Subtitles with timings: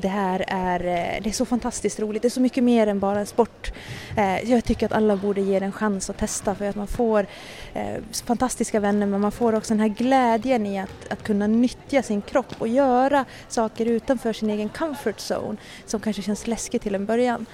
[0.00, 2.22] det här är, eh, det är så fantastiskt roligt.
[2.22, 3.72] Det är så mycket mer än bara en sport.
[4.16, 6.86] Eh, jag tycker att alla borde ge det en chans att testa för att man
[6.86, 7.26] får
[7.74, 12.02] eh, fantastiska vänner men man får också den här glädjen i att, att kunna nyttja
[12.02, 15.56] sin kropp och göra saker utanför sin egen comfort zone
[15.86, 17.46] som kanske känns läskigt till en början.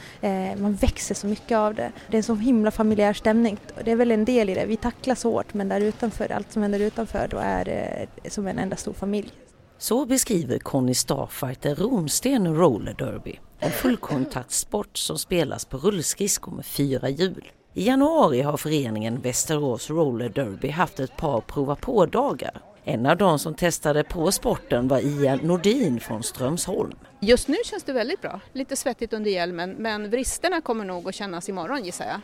[0.56, 1.92] Man växer så mycket av det.
[2.08, 3.58] Det är en så himla familjär stämning.
[3.84, 4.66] Det är väl en del i det.
[4.66, 8.58] Vi tacklas hårt men där utanför, allt som händer utanför då är det som en
[8.58, 9.43] enda stor familj.
[9.78, 17.08] Så beskriver Conny Starfighter Ronsten roller derby, en fullkontaktsport som spelas på rullskridskor med fyra
[17.08, 17.50] hjul.
[17.74, 22.60] I januari har föreningen Västerås Roller Derby haft ett par prova på-dagar.
[22.84, 26.96] En av de som testade på sporten var Ian Nordin från Strömsholm.
[27.20, 28.40] Just nu känns det väldigt bra.
[28.52, 32.20] Lite svettigt under hjälmen men vristerna kommer nog att kännas imorgon gissar jag.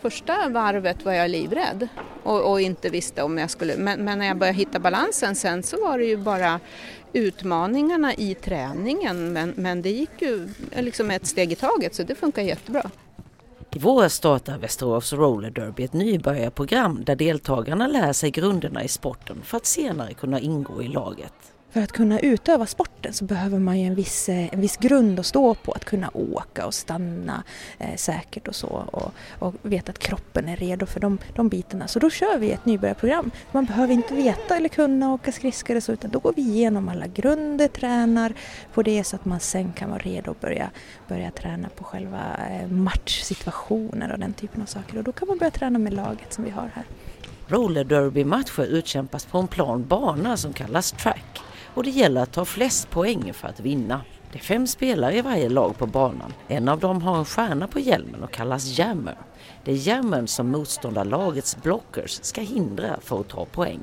[0.00, 1.88] Första varvet var jag livrädd
[2.22, 5.62] och, och inte visste om jag skulle, men, men, när jag började hitta balansen sen
[5.62, 6.60] så var det ju bara
[7.12, 12.14] utmaningarna i träningen men, men det gick ju liksom ett steg i taget så det
[12.14, 12.90] funkar jättebra.
[13.70, 19.42] I våras startar Västerås Roller Derby ett nybörjarprogram där deltagarna lär sig grunderna i sporten
[19.44, 21.34] för att senare kunna ingå i laget.
[21.72, 25.20] För att kunna utöva sporten så behöver man ju en viss, eh, en viss grund
[25.20, 27.42] att stå på, att kunna åka och stanna
[27.78, 31.88] eh, säkert och så och, och veta att kroppen är redo för de, de bitarna.
[31.88, 33.30] Så då kör vi ett nybörjarprogram.
[33.52, 36.88] Man behöver inte veta eller kunna åka skridskor och så utan då går vi igenom
[36.88, 38.34] alla grunder, tränar
[38.74, 40.70] på det så att man sen kan vara redo att börja,
[41.08, 45.38] börja träna på själva eh, matchsituationer och den typen av saker och då kan man
[45.38, 46.84] börja träna med laget som vi har här.
[47.46, 51.40] Roller derby-matcher utkämpas på en plan bana som kallas track
[51.74, 54.00] och det gäller att ta flest poäng för att vinna.
[54.32, 56.32] Det är fem spelare i varje lag på banan.
[56.48, 59.16] En av dem har en stjärna på hjälmen och kallas jammer.
[59.64, 63.80] Det är jammern som motståndarlagets blockers ska hindra för att ta poäng.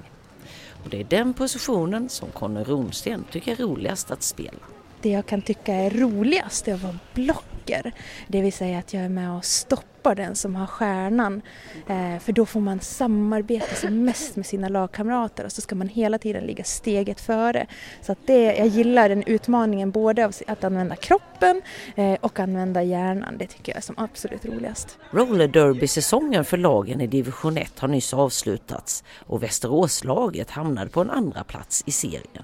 [0.83, 4.59] Och det är den positionen som Conny Ronsten tycker är roligast att spela.
[5.01, 7.91] Det jag kan tycka är roligast är att vara blocker.
[8.27, 11.41] Det vill säga att jag är med och stoppar stoppar den som har stjärnan.
[11.87, 15.87] Eh, för då får man samarbeta som mest med sina lagkamrater och så ska man
[15.87, 17.67] hela tiden ligga steget före.
[18.01, 21.61] Så att det, jag gillar den utmaningen både av att använda kroppen
[21.95, 23.37] eh, och använda hjärnan.
[23.37, 24.97] Det tycker jag är som absolut roligast.
[25.11, 31.09] Roller Derby-säsongen för lagen i division 1 har nyss avslutats och Västeråslaget hamnade på en
[31.09, 32.43] andra plats i serien.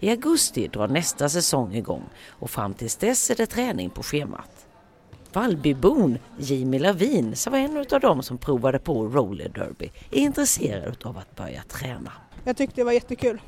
[0.00, 2.04] I augusti drar nästa säsong igång
[2.40, 4.63] och fram tills dess är det träning på schemat.
[5.34, 10.96] Vallbybon Jimmy Lavin, som var en av dem som provade på roller derby, är intresserad
[11.04, 12.12] av att börja träna.
[12.44, 13.40] Jag tyckte det var jättekul.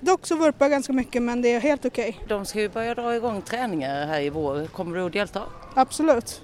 [0.00, 2.08] Dock så vurpar jag ganska mycket men det är helt okej.
[2.08, 2.28] Okay.
[2.28, 4.66] De ska ju börja dra igång träningar här i vår.
[4.66, 5.42] Kommer du att delta?
[5.74, 6.42] Absolut.